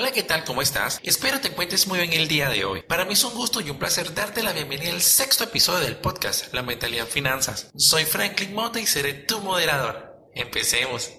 Hola, 0.00 0.12
¿qué 0.12 0.22
tal? 0.22 0.44
¿Cómo 0.44 0.62
estás? 0.62 0.98
Espero 1.02 1.42
te 1.42 1.48
encuentres 1.48 1.86
muy 1.86 1.98
bien 1.98 2.14
el 2.14 2.26
día 2.26 2.48
de 2.48 2.64
hoy. 2.64 2.80
Para 2.80 3.04
mí 3.04 3.12
es 3.12 3.22
un 3.22 3.34
gusto 3.34 3.60
y 3.60 3.68
un 3.68 3.78
placer 3.78 4.14
darte 4.14 4.42
la 4.42 4.54
bienvenida 4.54 4.92
al 4.92 5.02
sexto 5.02 5.44
episodio 5.44 5.80
del 5.80 5.98
podcast 5.98 6.54
La 6.54 6.62
Mentalidad 6.62 7.04
en 7.04 7.12
Finanzas. 7.12 7.70
Soy 7.76 8.06
Franklin 8.06 8.54
Mota 8.54 8.80
y 8.80 8.86
seré 8.86 9.12
tu 9.12 9.40
moderador. 9.40 10.30
Empecemos. 10.34 11.10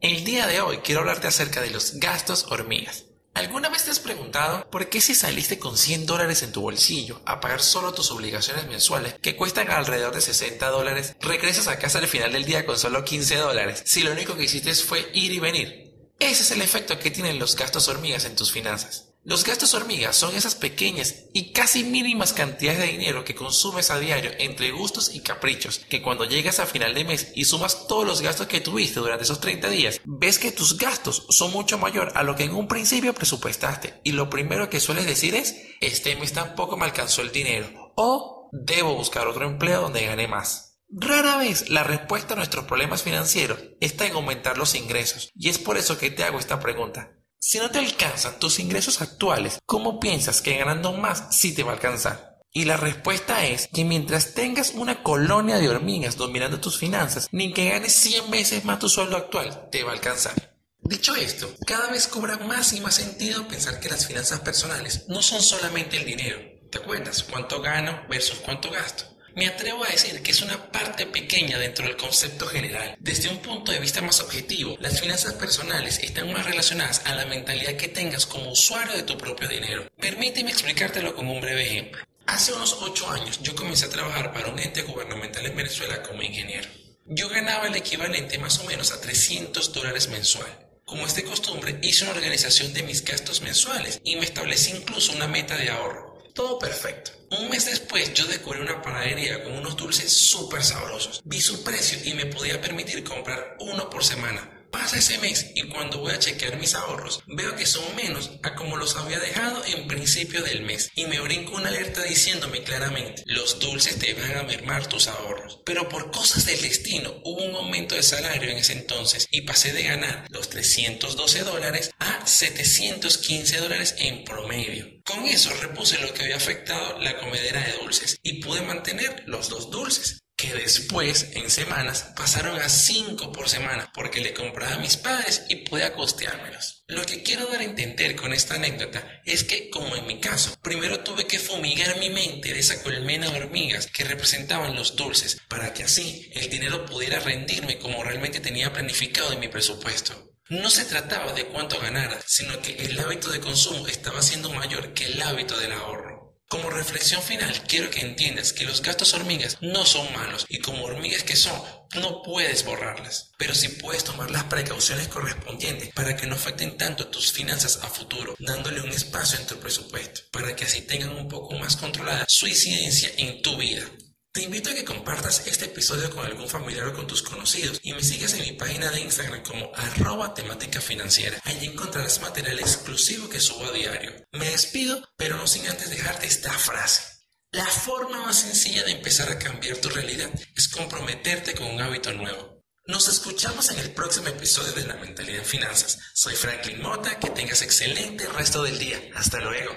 El 0.00 0.22
día 0.22 0.46
de 0.46 0.60
hoy 0.60 0.78
quiero 0.78 1.00
hablarte 1.00 1.26
acerca 1.26 1.60
de 1.60 1.70
los 1.70 1.94
gastos 1.94 2.46
hormigas. 2.50 3.06
¿Alguna 3.34 3.68
vez 3.68 3.86
te 3.86 3.90
has 3.90 3.98
preguntado 3.98 4.70
por 4.70 4.88
qué 4.88 5.00
si 5.00 5.16
saliste 5.16 5.58
con 5.58 5.76
100 5.76 6.06
dólares 6.06 6.44
en 6.44 6.52
tu 6.52 6.60
bolsillo 6.60 7.20
a 7.26 7.40
pagar 7.40 7.60
solo 7.60 7.94
tus 7.94 8.12
obligaciones 8.12 8.68
mensuales 8.68 9.16
que 9.20 9.34
cuestan 9.34 9.72
alrededor 9.72 10.14
de 10.14 10.20
60 10.20 10.68
dólares, 10.68 11.16
regresas 11.20 11.66
a 11.66 11.80
casa 11.80 11.98
al 11.98 12.06
final 12.06 12.32
del 12.32 12.44
día 12.44 12.64
con 12.64 12.78
solo 12.78 13.04
15 13.04 13.34
dólares 13.38 13.82
si 13.86 14.04
lo 14.04 14.12
único 14.12 14.36
que 14.36 14.44
hiciste 14.44 14.72
fue 14.76 15.10
ir 15.14 15.32
y 15.32 15.40
venir? 15.40 15.89
Ese 16.20 16.42
es 16.42 16.50
el 16.50 16.60
efecto 16.60 16.98
que 16.98 17.10
tienen 17.10 17.38
los 17.38 17.56
gastos 17.56 17.88
hormigas 17.88 18.26
en 18.26 18.36
tus 18.36 18.52
finanzas. 18.52 19.06
Los 19.24 19.42
gastos 19.42 19.72
hormigas 19.72 20.16
son 20.16 20.34
esas 20.34 20.54
pequeñas 20.54 21.14
y 21.32 21.52
casi 21.52 21.82
mínimas 21.82 22.34
cantidades 22.34 22.80
de 22.80 22.88
dinero 22.88 23.24
que 23.24 23.34
consumes 23.34 23.90
a 23.90 23.98
diario 23.98 24.30
entre 24.38 24.70
gustos 24.70 25.14
y 25.14 25.20
caprichos, 25.20 25.78
que 25.78 26.02
cuando 26.02 26.26
llegas 26.26 26.60
a 26.60 26.66
final 26.66 26.92
de 26.92 27.04
mes 27.04 27.32
y 27.34 27.46
sumas 27.46 27.86
todos 27.86 28.06
los 28.06 28.20
gastos 28.20 28.48
que 28.48 28.60
tuviste 28.60 29.00
durante 29.00 29.24
esos 29.24 29.40
30 29.40 29.70
días, 29.70 30.00
ves 30.04 30.38
que 30.38 30.52
tus 30.52 30.76
gastos 30.76 31.26
son 31.30 31.52
mucho 31.52 31.78
mayor 31.78 32.12
a 32.14 32.22
lo 32.22 32.36
que 32.36 32.44
en 32.44 32.54
un 32.54 32.68
principio 32.68 33.14
presupuestaste 33.14 34.00
y 34.04 34.12
lo 34.12 34.28
primero 34.28 34.68
que 34.68 34.80
sueles 34.80 35.06
decir 35.06 35.34
es, 35.34 35.56
este 35.80 36.16
mes 36.16 36.34
tampoco 36.34 36.76
me 36.76 36.84
alcanzó 36.84 37.22
el 37.22 37.32
dinero 37.32 37.92
o 37.96 38.50
debo 38.52 38.94
buscar 38.94 39.26
otro 39.26 39.46
empleo 39.46 39.80
donde 39.80 40.04
gane 40.04 40.28
más. 40.28 40.69
Rara 40.92 41.36
vez 41.36 41.70
la 41.70 41.84
respuesta 41.84 42.34
a 42.34 42.36
nuestros 42.36 42.64
problemas 42.64 43.04
financieros 43.04 43.60
está 43.80 44.06
en 44.06 44.14
aumentar 44.14 44.58
los 44.58 44.74
ingresos, 44.74 45.30
y 45.36 45.48
es 45.48 45.56
por 45.56 45.78
eso 45.78 45.96
que 45.98 46.10
te 46.10 46.24
hago 46.24 46.40
esta 46.40 46.58
pregunta. 46.58 47.12
Si 47.38 47.58
no 47.58 47.70
te 47.70 47.78
alcanzan 47.78 48.40
tus 48.40 48.58
ingresos 48.58 49.00
actuales, 49.00 49.60
¿cómo 49.66 50.00
piensas 50.00 50.42
que 50.42 50.58
ganando 50.58 50.92
más 50.92 51.28
sí 51.30 51.54
te 51.54 51.62
va 51.62 51.70
a 51.70 51.74
alcanzar? 51.74 52.38
Y 52.52 52.64
la 52.64 52.76
respuesta 52.76 53.46
es 53.46 53.68
que 53.72 53.84
mientras 53.84 54.34
tengas 54.34 54.72
una 54.74 55.04
colonia 55.04 55.58
de 55.58 55.68
hormigas 55.68 56.16
dominando 56.16 56.60
tus 56.60 56.76
finanzas, 56.76 57.28
ni 57.30 57.52
que 57.52 57.70
ganes 57.70 57.92
100 57.92 58.28
veces 58.28 58.64
más 58.64 58.80
tu 58.80 58.88
sueldo 58.88 59.16
actual 59.16 59.68
te 59.70 59.84
va 59.84 59.92
a 59.92 59.94
alcanzar. 59.94 60.56
Dicho 60.80 61.14
esto, 61.14 61.48
cada 61.68 61.88
vez 61.92 62.08
cobra 62.08 62.36
más 62.38 62.72
y 62.72 62.80
más 62.80 62.96
sentido 62.96 63.46
pensar 63.46 63.78
que 63.78 63.90
las 63.90 64.08
finanzas 64.08 64.40
personales 64.40 65.04
no 65.06 65.22
son 65.22 65.40
solamente 65.40 65.98
el 65.98 66.04
dinero. 66.04 66.40
¿Te 66.68 66.78
acuerdas 66.78 67.22
cuánto 67.22 67.62
gano 67.62 68.02
versus 68.08 68.40
cuánto 68.40 68.72
gasto? 68.72 69.04
Me 69.36 69.46
atrevo 69.46 69.84
a 69.84 69.88
decir 69.88 70.22
que 70.22 70.32
es 70.32 70.42
una 70.42 70.70
parte 70.72 71.06
pequeña 71.06 71.58
dentro 71.58 71.86
del 71.86 71.96
concepto 71.96 72.46
general. 72.46 72.96
Desde 72.98 73.28
un 73.28 73.38
punto 73.38 73.70
de 73.70 73.78
vista 73.78 74.02
más 74.02 74.20
objetivo, 74.20 74.76
las 74.80 75.00
finanzas 75.00 75.34
personales 75.34 76.00
están 76.02 76.32
más 76.32 76.44
relacionadas 76.44 77.02
a 77.04 77.14
la 77.14 77.26
mentalidad 77.26 77.76
que 77.76 77.88
tengas 77.88 78.26
como 78.26 78.50
usuario 78.50 78.94
de 78.94 79.04
tu 79.04 79.16
propio 79.16 79.48
dinero. 79.48 79.86
Permíteme 80.00 80.50
explicártelo 80.50 81.14
con 81.14 81.28
un 81.28 81.40
breve 81.40 81.66
ejemplo. 81.66 82.02
Hace 82.26 82.52
unos 82.52 82.76
8 82.80 83.10
años 83.10 83.40
yo 83.42 83.54
comencé 83.54 83.86
a 83.86 83.90
trabajar 83.90 84.32
para 84.32 84.48
un 84.48 84.58
ente 84.58 84.82
gubernamental 84.82 85.46
en 85.46 85.56
Venezuela 85.56 86.02
como 86.02 86.22
ingeniero. 86.22 86.68
Yo 87.06 87.28
ganaba 87.28 87.66
el 87.66 87.76
equivalente 87.76 88.38
más 88.38 88.58
o 88.58 88.64
menos 88.64 88.92
a 88.92 89.00
300 89.00 89.72
dólares 89.72 90.08
mensual. 90.08 90.70
Como 90.84 91.06
es 91.06 91.14
de 91.14 91.24
costumbre, 91.24 91.78
hice 91.82 92.04
una 92.04 92.14
organización 92.14 92.72
de 92.72 92.82
mis 92.82 93.04
gastos 93.04 93.42
mensuales 93.42 94.00
y 94.02 94.16
me 94.16 94.24
establecí 94.24 94.72
incluso 94.72 95.12
una 95.12 95.28
meta 95.28 95.56
de 95.56 95.70
ahorro. 95.70 96.09
Todo 96.40 96.58
perfecto. 96.58 97.10
Un 97.38 97.50
mes 97.50 97.66
después 97.66 98.14
yo 98.14 98.26
descubrí 98.26 98.60
una 98.60 98.80
panadería 98.80 99.44
con 99.44 99.58
unos 99.58 99.76
dulces 99.76 100.10
súper 100.10 100.62
sabrosos. 100.62 101.20
Vi 101.22 101.38
su 101.38 101.62
precio 101.62 101.98
y 102.02 102.14
me 102.14 102.24
podía 102.24 102.58
permitir 102.62 103.04
comprar 103.04 103.58
uno 103.60 103.90
por 103.90 104.02
semana. 104.02 104.59
Pasa 104.70 104.98
ese 104.98 105.18
mes 105.18 105.50
y 105.54 105.62
cuando 105.68 105.98
voy 105.98 106.12
a 106.12 106.18
chequear 106.18 106.56
mis 106.58 106.74
ahorros 106.74 107.22
veo 107.26 107.56
que 107.56 107.66
son 107.66 107.84
menos 107.96 108.30
a 108.42 108.54
como 108.54 108.76
los 108.76 108.96
había 108.96 109.18
dejado 109.18 109.64
en 109.64 109.88
principio 109.88 110.42
del 110.42 110.62
mes 110.62 110.90
y 110.94 111.06
me 111.06 111.20
brinco 111.20 111.56
una 111.56 111.68
alerta 111.68 112.02
diciéndome 112.04 112.62
claramente 112.62 113.22
los 113.26 113.58
dulces 113.58 113.98
te 113.98 114.14
van 114.14 114.36
a 114.36 114.42
mermar 114.44 114.86
tus 114.86 115.08
ahorros. 115.08 115.60
Pero 115.64 115.88
por 115.88 116.10
cosas 116.12 116.46
del 116.46 116.60
destino 116.60 117.12
hubo 117.24 117.42
un 117.42 117.56
aumento 117.56 117.96
de 117.96 118.02
salario 118.02 118.50
en 118.50 118.58
ese 118.58 118.74
entonces 118.74 119.26
y 119.30 119.42
pasé 119.42 119.72
de 119.72 119.82
ganar 119.82 120.26
los 120.30 120.48
312 120.50 121.40
dólares 121.42 121.90
a 121.98 122.26
715 122.26 123.58
dólares 123.58 123.96
en 123.98 124.24
promedio. 124.24 124.86
Con 125.04 125.26
eso 125.26 125.50
repuse 125.60 125.98
lo 125.98 126.14
que 126.14 126.22
había 126.22 126.36
afectado 126.36 126.98
la 127.00 127.16
comedera 127.18 127.60
de 127.60 127.72
dulces 127.82 128.18
y 128.22 128.40
pude 128.42 128.62
mantener 128.62 129.24
los 129.26 129.48
dos 129.48 129.70
dulces 129.70 130.20
que 130.40 130.54
después, 130.54 131.28
en 131.32 131.50
semanas, 131.50 132.12
pasaron 132.16 132.58
a 132.58 132.68
5 132.68 133.30
por 133.30 133.48
semana 133.48 133.90
porque 133.92 134.22
le 134.22 134.32
compraba 134.32 134.74
a 134.74 134.78
mis 134.78 134.96
padres 134.96 135.42
y 135.48 135.56
pude 135.56 135.92
costeármelos. 135.92 136.84
Lo 136.86 137.04
que 137.04 137.22
quiero 137.22 137.46
dar 137.46 137.60
a 137.60 137.64
entender 137.64 138.16
con 138.16 138.32
esta 138.32 138.54
anécdota 138.54 139.06
es 139.26 139.44
que, 139.44 139.68
como 139.68 139.94
en 139.96 140.06
mi 140.06 140.18
caso, 140.18 140.56
primero 140.62 141.00
tuve 141.00 141.26
que 141.26 141.38
fumigar 141.38 141.98
mi 141.98 142.08
mente 142.08 142.54
de 142.54 142.58
esa 142.58 142.82
colmena 142.82 143.28
de 143.28 143.38
hormigas 143.38 143.86
que 143.88 144.04
representaban 144.04 144.74
los 144.74 144.96
dulces 144.96 145.38
para 145.48 145.74
que 145.74 145.84
así 145.84 146.30
el 146.34 146.48
dinero 146.48 146.86
pudiera 146.86 147.20
rendirme 147.20 147.78
como 147.78 148.02
realmente 148.02 148.40
tenía 148.40 148.72
planificado 148.72 149.32
en 149.32 149.40
mi 149.40 149.48
presupuesto. 149.48 150.32
No 150.48 150.70
se 150.70 150.84
trataba 150.84 151.32
de 151.32 151.46
cuánto 151.46 151.78
ganara, 151.78 152.18
sino 152.26 152.60
que 152.62 152.72
el 152.72 152.98
hábito 152.98 153.30
de 153.30 153.40
consumo 153.40 153.86
estaba 153.86 154.22
siendo 154.22 154.50
mayor 154.50 154.94
que 154.94 155.04
el 155.04 155.22
hábito 155.22 155.56
del 155.58 155.72
ahorro. 155.72 156.19
Como 156.50 156.68
reflexión 156.68 157.22
final, 157.22 157.62
quiero 157.68 157.90
que 157.90 158.00
entiendas 158.00 158.52
que 158.52 158.64
los 158.64 158.82
gastos 158.82 159.14
hormigas 159.14 159.58
no 159.60 159.86
son 159.86 160.12
malos 160.12 160.46
y 160.48 160.58
como 160.58 160.84
hormigas 160.84 161.22
que 161.22 161.36
son, 161.36 161.62
no 161.94 162.24
puedes 162.24 162.64
borrarlas. 162.64 163.30
Pero 163.38 163.54
sí 163.54 163.68
puedes 163.68 164.02
tomar 164.02 164.32
las 164.32 164.42
precauciones 164.42 165.06
correspondientes 165.06 165.90
para 165.94 166.16
que 166.16 166.26
no 166.26 166.34
afecten 166.34 166.76
tanto 166.76 167.06
tus 167.06 167.30
finanzas 167.30 167.78
a 167.84 167.88
futuro, 167.88 168.34
dándole 168.40 168.80
un 168.80 168.90
espacio 168.90 169.38
en 169.38 169.46
tu 169.46 169.60
presupuesto, 169.60 170.22
para 170.32 170.56
que 170.56 170.64
así 170.64 170.82
tengan 170.82 171.10
un 171.10 171.28
poco 171.28 171.54
más 171.54 171.76
controlada 171.76 172.26
su 172.28 172.48
incidencia 172.48 173.12
en 173.16 173.42
tu 173.42 173.56
vida. 173.56 173.84
Te 174.32 174.44
invito 174.44 174.70
a 174.70 174.74
que 174.74 174.84
compartas 174.84 175.48
este 175.48 175.64
episodio 175.64 176.08
con 176.10 176.24
algún 176.24 176.48
familiar 176.48 176.86
o 176.86 176.94
con 176.94 177.04
tus 177.04 177.20
conocidos 177.20 177.80
y 177.82 177.92
me 177.94 178.02
sigas 178.02 178.34
en 178.34 178.42
mi 178.42 178.52
página 178.52 178.88
de 178.88 179.00
Instagram 179.00 179.42
como 179.42 179.72
arroba 179.74 180.34
temática 180.34 180.80
financiera. 180.80 181.36
Allí 181.42 181.66
encontrarás 181.66 182.20
material 182.20 182.60
exclusivo 182.60 183.28
que 183.28 183.40
subo 183.40 183.64
a 183.64 183.72
diario. 183.72 184.12
Me 184.30 184.50
despido, 184.50 185.02
pero 185.16 185.36
no 185.36 185.48
sin 185.48 185.66
antes 185.66 185.90
dejarte 185.90 186.28
esta 186.28 186.52
frase. 186.52 187.02
La 187.50 187.66
forma 187.66 188.24
más 188.24 188.38
sencilla 188.42 188.84
de 188.84 188.92
empezar 188.92 189.32
a 189.32 189.38
cambiar 189.40 189.78
tu 189.78 189.88
realidad 189.88 190.30
es 190.54 190.68
comprometerte 190.68 191.54
con 191.54 191.66
un 191.66 191.80
hábito 191.80 192.12
nuevo. 192.12 192.62
Nos 192.86 193.08
escuchamos 193.08 193.68
en 193.72 193.80
el 193.80 193.90
próximo 193.90 194.28
episodio 194.28 194.72
de 194.74 194.86
La 194.86 194.94
Mentalidad 194.94 195.40
en 195.40 195.44
Finanzas. 195.44 195.98
Soy 196.14 196.36
Franklin 196.36 196.80
Mota, 196.80 197.18
que 197.18 197.30
tengas 197.30 197.62
excelente 197.62 198.28
resto 198.28 198.62
del 198.62 198.78
día. 198.78 199.00
Hasta 199.16 199.40
luego. 199.40 199.72